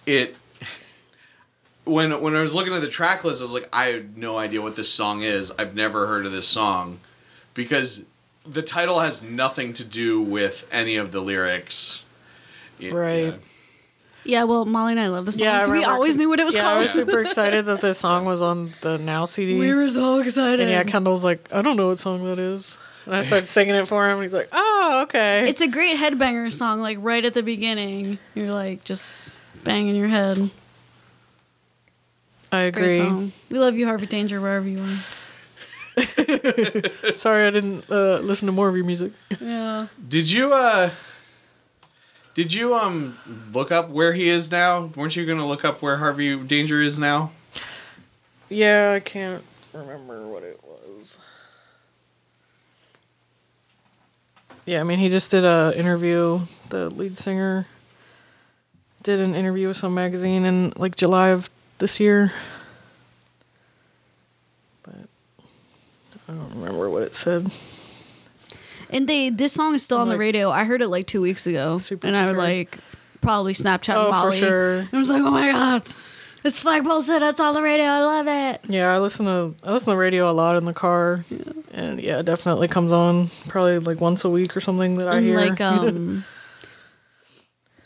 it 0.06 0.36
when 1.90 2.22
when 2.22 2.36
I 2.36 2.42
was 2.42 2.54
looking 2.56 2.74
at 2.74 2.82
the 2.82 2.88
track 2.90 3.24
list, 3.24 3.42
I 3.42 3.46
was 3.46 3.54
like, 3.54 3.70
I 3.74 3.86
had 3.90 4.18
no 4.18 4.38
idea 4.38 4.62
what 4.62 4.76
this 4.76 4.90
song 4.92 5.22
is. 5.22 5.52
I've 5.60 5.76
never 5.76 6.08
heard 6.08 6.26
of 6.26 6.32
this 6.32 6.48
song 6.48 7.00
because 7.54 8.04
the 8.46 8.62
title 8.62 9.00
has 9.00 9.22
nothing 9.24 9.74
to 9.74 9.84
do 9.84 10.22
with 10.22 10.68
any 10.72 10.96
of 10.96 11.12
the 11.12 11.22
lyrics. 11.22 12.06
Yeah, 12.80 12.94
Right. 12.94 13.26
yeah. 13.26 13.34
Yeah, 14.26 14.44
well, 14.44 14.66
Molly 14.66 14.92
and 14.92 15.00
I 15.00 15.08
love 15.08 15.26
the 15.26 15.32
song, 15.32 15.44
yeah, 15.46 15.60
so 15.62 15.72
we 15.72 15.84
always 15.86 16.18
knew 16.18 16.28
what 16.30 16.40
it 16.42 16.44
was 16.46 16.56
yeah, 16.56 16.68
I 16.70 16.78
was 16.78 16.92
super 16.92 17.22
excited 17.22 17.66
that 17.68 17.80
this 17.82 17.98
song 17.98 18.26
was 18.26 18.42
on 18.42 18.74
the 18.82 18.98
Now 18.98 19.24
CD. 19.26 19.58
we 19.58 19.74
were 19.74 19.90
so 19.90 20.20
excited. 20.20 20.60
and 20.60 20.70
yeah, 20.70 20.84
Kendall's 20.84 21.24
like, 21.24 21.48
I 21.54 21.62
don't 21.62 21.78
know 21.78 21.88
what 21.88 22.00
song 22.00 22.26
that 22.26 22.38
is. 22.38 22.78
And 23.06 23.16
I 23.16 23.22
started 23.22 23.48
singing 23.48 23.76
it 23.76 23.88
for 23.88 24.06
him. 24.08 24.16
And 24.18 24.24
he's 24.24 24.34
like, 24.34 24.50
"Oh, 24.52 25.02
okay." 25.06 25.50
It's 25.50 25.62
a 25.62 25.68
great 25.68 25.98
headbanger 25.98 26.52
song, 26.52 26.80
like 26.82 26.98
right 27.00 27.24
at 27.26 27.34
the 27.34 27.42
beginning. 27.42 28.20
You're 28.36 28.52
like 28.52 28.84
just 28.84 29.34
banging 29.64 29.96
your 29.96 30.10
head. 30.10 30.52
I 32.52 32.64
It's 32.64 32.68
a 32.70 32.72
great 32.72 32.86
agree. 32.86 32.98
song. 32.98 33.32
We 33.50 33.60
love 33.60 33.76
you, 33.76 33.86
Harvey 33.86 34.06
Danger, 34.08 34.42
wherever 34.42 34.68
you 34.68 34.82
are. 34.82 34.98
Sorry, 37.14 37.46
I 37.46 37.50
didn't 37.50 37.90
uh, 37.90 38.20
listen 38.20 38.46
to 38.48 38.52
more 38.52 38.70
of 38.70 38.76
your 38.76 38.86
music. 38.86 39.12
Yeah. 39.40 39.88
Did 40.08 40.32
you 40.32 40.54
uh 40.54 40.90
did 42.36 42.54
you 42.54 42.76
um 42.76 43.18
look 43.52 43.72
up 43.72 43.90
where 43.90 44.14
he 44.14 44.30
is 44.30 44.52
now? 44.52 44.92
Weren't 44.96 45.16
you 45.16 45.26
gonna 45.26 45.46
look 45.48 45.66
up 45.66 45.82
where 45.82 45.98
Harvey 45.98 46.38
Danger 46.38 46.82
is 46.82 46.98
now? 46.98 47.32
Yeah, 48.50 48.94
I 48.96 49.00
can't 49.00 49.44
remember 49.74 50.26
what 50.28 50.44
it 50.44 50.60
was. 50.64 51.20
Yeah, 54.66 54.80
I 54.80 54.84
mean, 54.84 55.00
he 55.00 55.10
just 55.10 55.32
did 55.32 55.44
a 55.46 55.74
interview. 55.76 56.42
The 56.70 56.90
lead 56.90 57.18
singer 57.18 57.66
did 59.04 59.20
an 59.20 59.34
interview 59.36 59.68
with 59.70 59.78
some 59.78 59.94
magazine 59.94 60.46
in 60.46 60.72
like 60.78 60.96
July 60.96 61.30
of 61.30 61.50
this 61.80 62.00
year. 62.00 62.32
But 64.84 64.96
I 66.28 66.34
don't 66.34 66.54
remember 66.56 66.90
what 66.90 67.04
it 67.04 67.16
said. 67.16 67.52
And 68.92 69.08
they 69.08 69.30
this 69.30 69.54
song 69.54 69.76
is 69.76 69.84
still 69.84 70.00
on 70.00 70.10
the 70.10 70.18
radio. 70.18 70.50
I 70.50 70.64
heard 70.64 70.82
it 70.82 70.88
like 70.88 71.08
two 71.08 71.22
weeks 71.22 71.46
ago, 71.48 71.78
Super 71.78 72.08
and 72.08 72.16
I 72.16 72.26
would 72.26 72.38
like 72.38 72.78
probably 73.22 73.54
Snapchat 73.54 73.94
Oh, 73.96 74.22
for 74.22 74.32
sure. 74.34 74.80
And 74.80 74.94
I 74.94 74.98
was 74.98 75.10
like, 75.10 75.22
oh 75.22 75.30
my 75.30 75.52
god, 75.52 75.84
it's 76.44 76.60
Flagpole 76.60 77.02
said 77.02 77.22
it's 77.22 77.40
on 77.40 77.54
the 77.54 77.62
radio. 77.62 77.86
I 77.86 78.02
love 78.02 78.28
it. 78.28 78.62
Yeah, 78.68 78.94
I 78.94 78.98
listen 78.98 79.26
to 79.26 79.54
I 79.64 79.72
listen 79.72 79.86
to 79.88 79.92
the 79.92 79.98
radio 79.98 80.30
a 80.30 80.34
lot 80.34 80.56
in 80.56 80.66
the 80.66 80.74
car, 80.74 81.24
and 81.72 82.02
yeah, 82.02 82.20
it 82.20 82.26
definitely 82.26 82.68
comes 82.68 82.92
on 82.92 83.30
probably 83.48 83.78
like 83.78 84.02
once 84.02 84.26
a 84.26 84.30
week 84.30 84.58
or 84.58 84.62
something 84.62 84.98
that 84.98 85.08
I 85.08 85.18
and 85.18 85.26
hear. 85.26 85.38
like 85.38 85.62
um. 85.62 86.26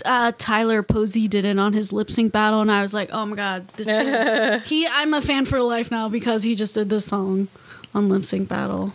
Uh, 0.05 0.31
Tyler 0.38 0.83
Posey 0.83 1.27
did 1.27 1.45
it 1.45 1.57
on 1.60 1.74
his 1.74 1.93
lip 1.93 2.12
sync 2.12 2.31
battle, 2.31 2.62
and 2.62 2.72
I 2.72 2.81
was 2.81 2.93
like, 2.93 3.10
"Oh 3.12 3.25
my 3.25 3.36
god, 3.36 3.67
this 3.75 3.88
kid, 3.88 4.62
he! 4.65 4.88
I'm 4.88 5.13
a 5.13 5.22
fan 5.22 5.45
for 5.45 5.62
life 5.62 5.91
now 5.91 6.10
because 6.10 6.43
he 6.43 6.55
just 6.55 6.74
did 6.74 6.89
this 6.89 7.05
song 7.05 7.48
on 7.93 8.10
lip 8.10 8.25
sync 8.25 8.48
battle." 8.48 8.93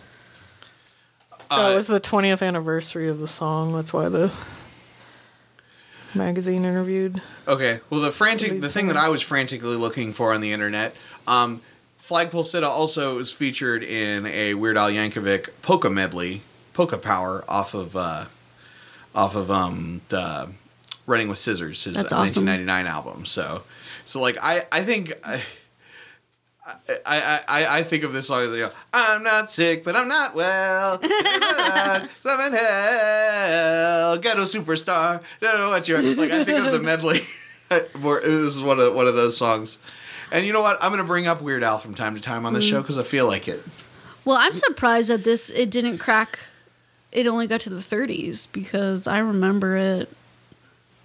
Oh, 1.51 1.73
it 1.73 1.77
was 1.77 1.87
the 1.87 2.01
20th 2.01 2.47
anniversary 2.47 3.09
of 3.09 3.21
the 3.21 3.29
song. 3.29 3.75
That's 3.75 3.93
why 3.93 4.09
the 4.11 4.31
magazine 6.15 6.65
interviewed. 6.65 7.23
Okay. 7.47 7.81
Well, 7.89 8.01
the 8.01 8.13
frantic, 8.13 8.61
the 8.61 8.69
thing 8.69 8.89
that 8.89 8.97
I 8.97 9.09
was 9.09 9.23
frantically 9.23 9.77
looking 9.77 10.13
for 10.13 10.33
on 10.35 10.41
the 10.41 10.53
internet, 10.53 10.95
um, 11.27 11.63
Flagpole 11.99 12.43
Sitta 12.43 12.67
also 12.67 13.19
is 13.19 13.33
featured 13.33 13.83
in 13.83 14.27
a 14.27 14.55
Weird 14.55 14.77
Al 14.77 14.91
Yankovic 14.91 15.51
polka 15.63 15.91
medley, 15.91 16.43
polka 16.75 16.99
power 16.99 17.45
off 17.49 17.75
of, 17.75 17.97
uh, 17.97 18.27
off 19.15 19.35
of 19.35 19.51
um 19.51 20.01
the 20.09 20.49
Running 21.09 21.29
with 21.29 21.39
Scissors, 21.39 21.83
his 21.85 21.97
That's 21.97 22.13
awesome. 22.13 22.45
1999 22.47 22.87
album. 22.87 23.27
So, 23.27 23.63
so 24.05 24.21
like 24.21 24.37
I, 24.41 24.65
I 24.71 24.85
think. 24.85 25.13
I, 25.25 25.43
I, 27.07 27.41
I, 27.49 27.79
I- 27.79 27.83
think 27.83 28.05
of 28.05 28.13
this 28.13 28.27
song 28.27 28.43
as 28.43 28.51
like, 28.51 28.73
I'm 28.93 29.23
not 29.23 29.51
sick, 29.51 29.85
but 29.85 29.97
I'm 29.97 30.07
not 30.07 30.35
well. 30.35 31.01
I'm 31.03 32.03
in 32.47 32.53
hell. 32.53 34.19
Ghetto 34.19 34.43
superstar. 34.43 35.23
Don't 35.41 35.59
know 35.59 35.71
what 35.71 35.89
you're 35.89 36.03
like. 36.03 36.31
I 36.31 36.45
think 36.45 36.59
of 36.67 36.73
the 36.73 36.81
medley. 36.81 37.21
More- 37.99 38.21
this 38.21 38.55
is 38.57 38.63
one 38.63 38.79
of 38.81 38.95
one 38.95 39.07
of 39.07 39.15
those 39.15 39.35
songs. 39.37 39.79
And 40.31 40.45
you 40.45 40.53
know 40.53 40.61
what? 40.61 40.77
I'm 40.83 40.91
gonna 40.91 41.05
bring 41.05 41.27
up 41.27 41.41
Weird 41.41 41.63
Al 41.63 41.79
from 41.79 41.95
time 41.95 42.15
to 42.15 42.21
time 42.21 42.45
on 42.45 42.53
the 42.53 42.61
Mm. 42.61 42.69
show 42.69 42.81
because 42.83 42.99
I 42.99 43.03
feel 43.03 43.27
like 43.27 43.49
it. 43.49 43.63
Well, 44.27 44.37
I'm 44.37 44.53
surprised 44.55 45.09
that 45.09 45.25
this 45.25 45.49
it 45.49 45.71
didn't 45.71 45.97
crack. 45.99 46.39
It 47.13 47.27
only 47.27 47.47
got 47.47 47.63
to 47.63 47.71
the 47.71 47.77
30s 47.77 48.47
because 48.53 49.07
I 49.07 49.19
remember 49.21 49.79
it 49.79 50.11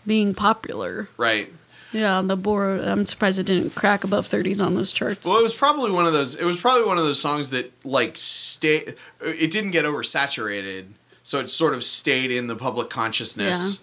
being 0.06 0.34
popular. 0.34 1.10
Right. 1.18 1.52
Yeah, 1.92 2.18
on 2.18 2.28
the 2.28 2.36
board. 2.36 2.82
I'm 2.82 3.06
surprised 3.06 3.38
it 3.38 3.46
didn't 3.46 3.76
crack 3.76 4.04
above 4.04 4.28
30s 4.28 4.66
on 4.66 4.74
those 4.74 4.92
charts. 4.92 5.28
Well, 5.28 5.40
it 5.40 5.44
was 5.44 5.54
probably 5.54 5.92
one 5.92 6.08
of 6.08 6.14
those. 6.14 6.36
It 6.36 6.44
was 6.44 6.60
probably 6.60 6.86
one 6.88 6.98
of 6.98 7.04
those 7.04 7.22
songs 7.22 7.52
that 7.52 7.72
like 7.86 8.18
stay. 8.18 8.96
It 9.22 9.52
didn't 9.52 9.72
get 9.72 9.86
oversaturated, 9.86 10.86
so 11.22 11.40
it 11.40 11.52
sort 11.52 11.76
of 11.76 11.84
stayed 11.84 12.32
in 12.32 12.48
the 12.48 12.56
public 12.56 12.90
consciousness. 12.90 13.80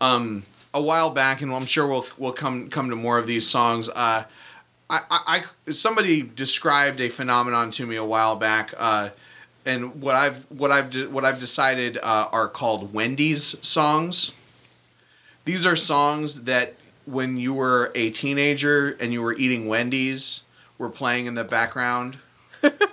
Um, 0.00 0.42
a 0.74 0.82
while 0.82 1.08
back, 1.08 1.40
and 1.40 1.52
I'm 1.52 1.64
sure 1.64 1.86
we'll 1.86 2.06
we'll 2.18 2.32
come 2.32 2.68
come 2.68 2.90
to 2.90 2.96
more 2.96 3.18
of 3.18 3.26
these 3.26 3.48
songs. 3.48 3.88
Uh, 3.88 4.24
I, 4.90 5.00
I, 5.10 5.42
I 5.66 5.72
somebody 5.72 6.20
described 6.22 7.00
a 7.00 7.08
phenomenon 7.08 7.70
to 7.72 7.86
me 7.86 7.96
a 7.96 8.04
while 8.04 8.36
back, 8.36 8.74
uh, 8.76 9.08
and 9.64 10.02
what 10.02 10.14
I've 10.14 10.44
what 10.50 10.70
I've 10.70 10.90
de- 10.90 11.08
what 11.08 11.24
I've 11.24 11.40
decided 11.40 11.96
uh, 11.96 12.28
are 12.30 12.48
called 12.48 12.92
Wendy's 12.92 13.56
songs. 13.66 14.32
These 15.46 15.64
are 15.64 15.76
songs 15.76 16.42
that 16.42 16.74
when 17.06 17.38
you 17.38 17.54
were 17.54 17.92
a 17.94 18.10
teenager 18.10 18.96
and 18.98 19.12
you 19.12 19.22
were 19.22 19.32
eating 19.32 19.68
Wendy's 19.68 20.42
were 20.76 20.90
playing 20.90 21.26
in 21.26 21.36
the 21.36 21.44
background. 21.44 22.18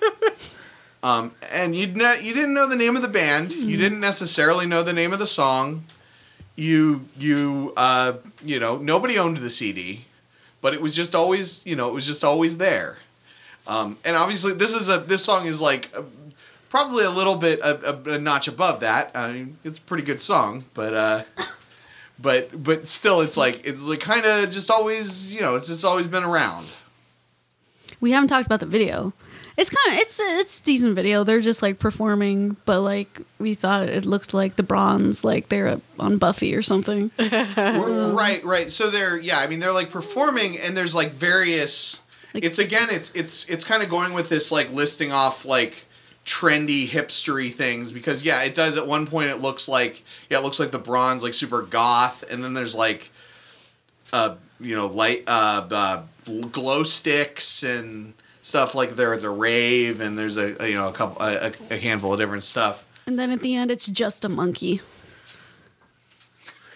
um, 1.03 1.33
and 1.51 1.75
you 1.75 1.88
not 1.88 2.24
you 2.24 2.31
didn't 2.31 2.53
know 2.53 2.69
the 2.69 2.75
name 2.75 2.95
of 2.95 3.01
the 3.01 3.07
band. 3.07 3.53
You 3.53 3.75
didn't 3.75 4.00
necessarily 4.00 4.67
know 4.67 4.83
the 4.83 4.93
name 4.93 5.12
of 5.13 5.17
the 5.17 5.25
song. 5.25 5.86
You 6.55 7.05
you 7.17 7.74
uh, 7.75 8.13
you 8.43 8.60
know 8.60 8.77
nobody 8.77 9.17
owned 9.17 9.38
the 9.38 9.50
CD, 9.50 10.05
but 10.62 10.75
it 10.75 10.81
was 10.81 10.95
just 10.95 11.15
always 11.15 11.65
you 11.65 11.75
know 11.75 11.89
it 11.89 11.93
was 11.93 12.05
just 12.05 12.24
always 12.24 12.60
there. 12.60 12.98
Um, 13.65 13.98
and 14.05 14.15
obviously 14.15 14.53
this 14.53 14.75
is 14.75 14.89
a 14.89 15.00
this 15.00 15.25
song 15.25 15.48
is 15.48 15.60
like 15.60 15.91
a, 15.98 16.05
probably 16.69 17.03
a 17.03 17.10
little 17.10 17.36
bit 17.36 17.62
a, 17.62 17.95
a, 17.95 18.13
a 18.13 18.19
notch 18.19 18.48
above 18.48 18.81
that. 18.81 19.10
I 19.15 19.31
mean 19.31 19.57
it's 19.63 19.79
a 19.79 19.81
pretty 19.81 20.03
good 20.03 20.22
song, 20.22 20.65
but. 20.75 20.93
Uh, 20.93 21.24
but 22.22 22.63
but 22.63 22.88
still 22.88 23.22
it's 23.22 23.38
like 23.38 23.65
it's 23.65 23.84
like 23.86 24.00
kind 24.00 24.25
of 24.25 24.50
just 24.50 24.70
always 24.72 25.34
you 25.34 25.41
know 25.41 25.55
it's 25.55 25.67
just 25.67 25.84
always 25.86 26.08
been 26.08 26.24
around 26.24 26.67
we 28.01 28.12
haven't 28.12 28.27
talked 28.27 28.46
about 28.46 28.60
the 28.60 28.65
video. 28.65 29.13
It's 29.55 29.70
kind 29.70 29.93
of 29.96 30.01
it's 30.01 30.20
it's 30.20 30.60
decent 30.60 30.93
video. 30.96 31.24
They're 31.24 31.39
just 31.39 31.62
like 31.62 31.79
performing, 31.79 32.58
but 32.65 32.82
like 32.82 33.22
we 33.39 33.53
thought 33.53 33.88
it 33.88 34.03
looked 34.03 34.34
like 34.34 34.55
the 34.58 34.63
bronze, 34.63 35.24
like 35.24 35.48
they're 35.48 35.79
on 36.00 36.17
Buffy 36.17 36.53
or 36.55 36.62
something. 36.62 37.12
right 37.20 38.43
right 38.43 38.70
so 38.72 38.89
they're 38.89 39.17
yeah 39.17 39.39
i 39.39 39.48
mean 39.48 39.60
they're 39.60 39.72
like 39.72 39.89
performing 39.91 40.58
and 40.60 40.75
there's 40.75 40.93
like 40.96 41.12
various 41.12 42.01
Like- 42.34 42.43
it's 42.43 42.60
again 42.60 42.89
it's 42.91 43.12
it's 43.13 43.48
it's 43.50 43.63
kind 43.63 43.84
of 43.84 43.89
going 43.89 44.13
with 44.13 44.27
this 44.27 44.51
like 44.51 44.70
listing 44.72 45.12
off 45.12 45.46
like 45.46 45.86
trendy 46.25 46.88
hipstery 46.88 47.51
things 47.51 47.92
because 47.92 48.24
yeah 48.24 48.44
it 48.44 48.56
does 48.56 48.77
at 48.77 48.88
one 48.88 49.06
point 49.06 49.30
it 49.30 49.42
looks 49.42 49.68
like 49.68 50.03
yeah 50.30 50.38
it 50.38 50.44
looks 50.44 50.60
like 50.60 50.72
the 50.72 50.80
bronze 50.80 51.22
like 51.22 51.34
super 51.34 51.62
goth 51.62 52.24
and 52.32 52.42
then 52.44 52.53
there's 52.53 52.74
like 52.74 53.12
uh 54.13 54.36
you 54.60 54.74
know 54.74 54.88
light 54.88 55.24
uh, 55.27 55.68
uh 55.70 56.03
glow 56.51 56.84
sticks 56.84 57.62
and 57.63 58.13
stuff 58.42 58.74
like 58.74 58.96
there 58.96 59.13
at 59.13 59.24
a 59.24 59.30
rave 59.30 60.00
and 60.00 60.18
there's 60.18 60.38
a, 60.38 60.56
a, 60.63 60.68
you 60.70 60.75
know 60.75 60.88
a 60.88 60.94
couple 60.94 61.22
a, 61.22 61.51
a 61.70 61.77
handful 61.77 62.13
of 62.13 62.20
different 62.20 62.44
stuff 62.46 62.86
And 63.06 63.20
then 63.20 63.32
at 63.32 63.42
the 63.42 63.53
end, 63.56 63.70
it's 63.70 63.86
just 63.88 64.24
a 64.24 64.30
monkey. 64.30 64.80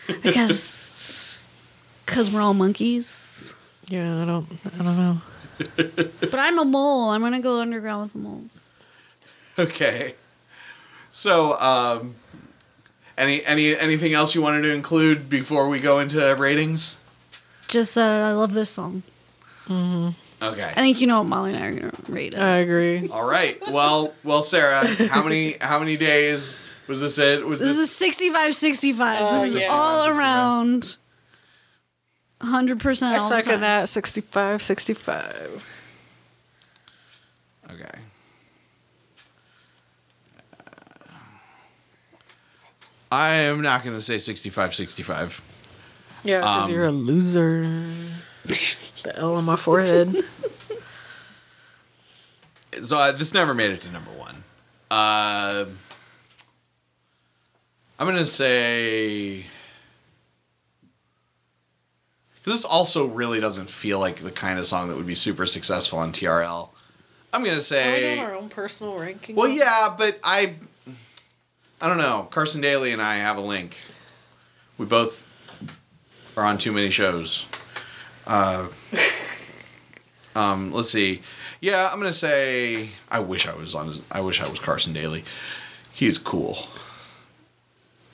I 0.10 0.32
guess 0.32 1.42
because 2.06 2.30
we're 2.32 2.42
all 2.42 2.54
monkeys. 2.54 3.56
Yeah, 3.90 4.24
I 4.24 4.26
don't, 4.26 4.46
I 4.80 4.84
don't 4.84 4.98
know. 4.98 5.22
But 6.20 6.36
I'm 6.36 6.60
a 6.60 6.66
mole. 6.66 7.10
I'm 7.10 7.22
gonna 7.22 7.40
go 7.40 7.62
underground 7.62 8.04
with 8.04 8.14
the 8.14 8.20
moles. 8.20 8.64
Okay. 9.64 10.14
So, 11.10 11.60
um, 11.60 12.14
any 13.18 13.44
any 13.44 13.76
anything 13.76 14.14
else 14.14 14.36
you 14.36 14.42
wanted 14.44 14.62
to 14.62 14.70
include 14.72 15.30
before 15.30 15.68
we 15.68 15.80
go 15.80 15.98
into 16.00 16.36
ratings? 16.36 16.98
Just 17.68 17.96
that 17.96 18.12
I 18.12 18.34
love 18.34 18.54
this 18.54 18.70
song. 18.70 19.02
I 19.68 20.14
Okay. 20.42 20.72
I 20.72 20.76
think 20.76 21.02
you 21.02 21.08
know 21.08 21.20
what 21.20 21.28
Molly 21.28 21.54
and 21.54 21.64
I 21.64 21.68
are 21.68 21.74
gonna 21.74 21.94
rate 22.08 22.36
it. 22.36 22.40
I 22.40 22.58
agree. 22.58 23.10
All 23.10 23.28
right. 23.28 23.60
Well, 23.72 24.14
well, 24.24 24.44
Sarah, 24.44 24.86
how 25.08 25.24
many 25.24 25.54
how 25.60 25.80
many 25.80 25.98
days 25.98 26.60
was 26.88 27.02
this? 27.02 27.18
It 27.18 27.46
was 27.46 27.60
this 27.60 27.70
this? 27.70 27.90
is 27.90 27.96
65 27.96 28.54
65. 28.54 29.20
Oh, 29.20 29.32
this 29.34 29.56
is 29.56 29.62
yeah. 29.64 29.68
all 29.70 30.04
65, 30.04 30.16
65. 30.16 30.18
around 30.20 30.98
100% 32.80 33.04
I 33.04 33.18
all 33.18 33.30
second 33.30 33.62
that 33.62 33.90
65, 33.90 34.62
65. 34.62 35.66
okay. 37.72 38.00
I 43.12 43.30
am 43.34 43.62
not 43.62 43.84
going 43.84 43.96
to 43.96 44.02
say 44.02 44.18
65 44.18 44.76
65. 44.76 45.42
Yeah, 46.24 46.40
because 46.40 46.66
Um, 46.70 46.72
you're 46.76 46.86
a 46.86 46.92
loser. 46.92 47.62
the 48.46 49.14
L 49.16 49.36
on 49.36 49.46
my 49.46 49.56
forehead. 49.56 50.16
So 52.82 52.98
uh, 52.98 53.12
this 53.12 53.34
never 53.34 53.54
made 53.54 53.72
it 53.72 53.82
to 53.82 53.92
number 53.92 54.12
one. 54.12 54.44
Uh, 54.92 55.66
I'm 58.00 58.06
gonna 58.08 58.26
say 58.26 59.46
this 62.46 62.64
also 62.64 63.08
really 63.08 63.40
doesn't 63.40 63.70
feel 63.70 64.00
like 64.00 64.18
the 64.18 64.32
kind 64.32 64.60
of 64.60 64.68
song 64.68 64.88
that 64.90 64.96
would 64.96 65.08
be 65.08 65.16
super 65.16 65.46
successful 65.48 65.98
on 66.00 66.12
TRL. 66.12 66.70
I'm 67.34 67.44
gonna 67.44 67.60
say, 67.62 68.20
our 68.20 68.36
own 68.36 68.48
personal 68.50 68.98
ranking. 68.98 69.36
well, 69.36 69.50
yeah, 69.50 69.94
but 69.98 70.20
I, 70.24 70.54
I 71.80 71.88
don't 71.88 71.98
know. 72.00 72.28
Carson 72.32 72.62
Daly 72.62 72.92
and 72.92 73.02
I 73.02 73.18
have 73.18 73.38
a 73.38 73.42
link. 73.42 73.78
We 74.80 74.88
both 74.88 75.26
are 76.36 76.44
on 76.44 76.58
too 76.58 76.72
many 76.72 76.90
shows. 76.90 77.46
Uh, 78.26 78.68
um, 80.36 80.72
let's 80.72 80.90
see. 80.90 81.22
Yeah, 81.62 81.90
I'm 81.92 82.00
gonna 82.00 82.14
say 82.14 82.90
I 83.10 83.20
wish 83.20 83.48
I 83.48 83.56
was 83.56 83.76
on. 83.76 83.94
I 84.12 84.22
wish 84.22 84.42
I 84.42 84.50
was 84.50 84.60
Carson 84.60 84.94
Daly. 84.94 85.24
He's 85.94 86.18
cool. 86.18 86.58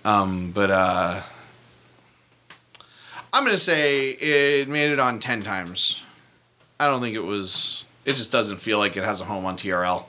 Um, 0.05 0.51
but 0.51 0.69
uh, 0.69 1.21
I'm 3.31 3.43
gonna 3.45 3.57
say 3.57 4.09
it 4.09 4.67
made 4.67 4.91
it 4.91 4.99
on 4.99 5.19
ten 5.19 5.41
times. 5.41 6.01
I 6.79 6.87
don't 6.87 7.01
think 7.01 7.15
it 7.15 7.23
was. 7.23 7.85
It 8.05 8.15
just 8.15 8.31
doesn't 8.31 8.57
feel 8.57 8.77
like 8.77 8.97
it 8.97 9.03
has 9.03 9.21
a 9.21 9.25
home 9.25 9.45
on 9.45 9.55
TRL. 9.55 10.05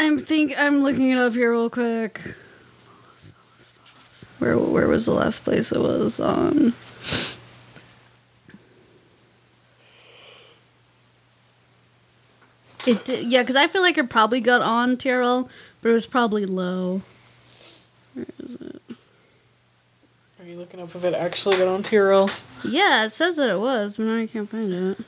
I'm 0.00 0.16
think 0.18 0.54
I'm 0.58 0.82
looking 0.82 1.10
it 1.10 1.18
up 1.18 1.34
here 1.34 1.52
real 1.52 1.68
quick. 1.68 2.22
Where 4.38 4.56
where 4.58 4.88
was 4.88 5.04
the 5.04 5.12
last 5.12 5.44
place 5.44 5.72
it 5.72 5.78
was 5.78 6.18
on? 6.18 6.72
It 12.86 13.04
did, 13.04 13.30
yeah, 13.30 13.42
because 13.42 13.56
I 13.56 13.66
feel 13.66 13.82
like 13.82 13.98
it 13.98 14.08
probably 14.08 14.40
got 14.40 14.62
on 14.62 14.96
TRL, 14.96 15.50
but 15.82 15.90
it 15.90 15.92
was 15.92 16.06
probably 16.06 16.46
low. 16.46 17.02
Where 18.14 18.24
is 18.42 18.54
it? 18.54 18.80
Are 20.40 20.46
you 20.46 20.56
looking 20.56 20.80
up 20.80 20.94
if 20.94 21.04
it 21.04 21.12
actually 21.12 21.58
got 21.58 21.68
on 21.68 21.82
TRL? 21.82 22.30
Yeah, 22.64 23.04
it 23.04 23.10
says 23.10 23.36
that 23.36 23.50
it 23.50 23.60
was, 23.60 23.98
but 23.98 24.04
now 24.04 24.16
I 24.16 24.26
can't 24.26 24.48
find 24.48 24.72
it. 24.72 24.98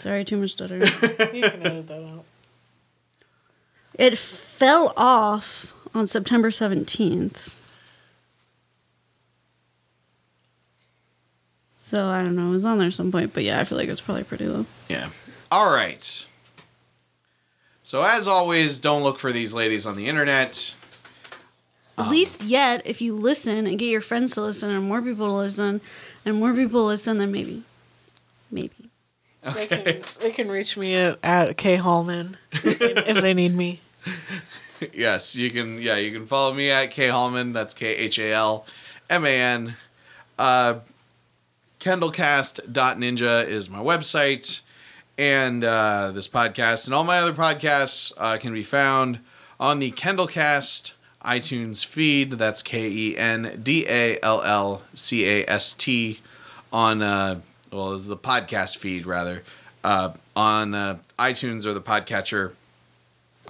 Sorry, 0.00 0.24
too 0.24 0.38
much 0.38 0.52
stutter. 0.52 0.78
You 0.78 1.42
can 1.42 1.66
edit 1.66 1.86
that 1.88 2.02
out. 2.02 2.24
it 3.98 4.16
fell 4.16 4.94
off 4.96 5.72
on 5.94 6.06
September 6.06 6.48
17th. 6.48 7.54
So 11.78 12.06
I 12.06 12.22
don't 12.22 12.34
know, 12.34 12.48
it 12.48 12.52
was 12.52 12.64
on 12.64 12.78
there 12.78 12.90
some 12.90 13.12
point, 13.12 13.34
but 13.34 13.44
yeah, 13.44 13.60
I 13.60 13.64
feel 13.64 13.76
like 13.76 13.88
it's 13.88 14.00
probably 14.00 14.24
pretty 14.24 14.46
low. 14.46 14.64
Yeah. 14.88 15.10
All 15.52 15.70
right. 15.70 16.26
So 17.82 18.02
as 18.02 18.26
always, 18.26 18.80
don't 18.80 19.02
look 19.02 19.18
for 19.18 19.32
these 19.32 19.52
ladies 19.52 19.84
on 19.84 19.96
the 19.96 20.08
internet. 20.08 20.74
At 21.98 22.06
um, 22.06 22.10
least 22.10 22.44
yet, 22.44 22.86
if 22.86 23.02
you 23.02 23.14
listen 23.14 23.66
and 23.66 23.78
get 23.78 23.86
your 23.86 24.00
friends 24.00 24.32
to 24.34 24.40
listen 24.40 24.70
and 24.70 24.84
more 24.84 25.02
people 25.02 25.26
to 25.26 25.32
listen 25.32 25.82
and 26.24 26.36
more 26.36 26.54
people 26.54 26.86
listen, 26.86 27.18
then 27.18 27.32
maybe. 27.32 27.64
Maybe. 28.50 28.90
They, 29.42 29.66
can, 29.66 30.02
they 30.20 30.30
can 30.32 30.48
reach 30.50 30.76
me 30.76 30.94
at, 30.94 31.18
at 31.22 31.56
Khalman 31.56 32.36
if 32.52 33.20
they 33.20 33.32
need 33.32 33.54
me. 33.54 33.80
yes, 34.92 35.34
you 35.34 35.50
can. 35.50 35.80
Yeah, 35.80 35.96
you 35.96 36.12
can 36.12 36.26
follow 36.26 36.52
me 36.52 36.70
at 36.70 36.90
Khalman. 36.90 37.52
That's 37.52 37.74
K 37.74 37.96
H 37.96 38.18
A 38.18 38.32
L 38.32 38.66
M 39.08 39.24
A 39.24 39.40
N. 39.40 39.76
Uh, 40.38 40.80
Kendallcast.ninja 41.80 43.46
is 43.46 43.70
my 43.70 43.78
website, 43.78 44.60
and 45.16 45.64
uh, 45.64 46.10
this 46.12 46.28
podcast 46.28 46.86
and 46.86 46.94
all 46.94 47.04
my 47.04 47.18
other 47.18 47.32
podcasts 47.32 48.12
uh, 48.18 48.36
can 48.36 48.52
be 48.52 48.62
found 48.62 49.20
on 49.58 49.78
the 49.78 49.90
Kendallcast 49.92 50.92
iTunes 51.24 51.84
feed. 51.84 52.32
That's 52.32 52.62
K 52.62 52.90
E 52.90 53.16
N 53.16 53.60
D 53.62 53.86
A 53.88 54.18
L 54.22 54.42
L 54.42 54.82
C 54.94 55.26
A 55.26 55.46
S 55.48 55.72
T 55.72 56.20
on 56.72 57.02
uh, 57.02 57.40
well, 57.72 57.98
the 57.98 58.16
podcast 58.16 58.76
feed 58.76 59.06
rather 59.06 59.42
uh, 59.84 60.12
on 60.36 60.74
uh, 60.74 60.98
iTunes 61.18 61.66
or 61.66 61.72
the 61.72 61.80
podcatcher 61.80 62.54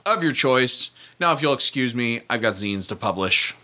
of 0.07 0.23
your 0.23 0.33
choice. 0.33 0.91
Now, 1.19 1.33
if 1.33 1.43
you'll 1.43 1.53
excuse 1.53 1.95
me, 1.95 2.23
I've 2.31 2.41
got 2.41 2.55
zines 2.55 2.89
to 2.89 2.97
publish. 2.97 3.55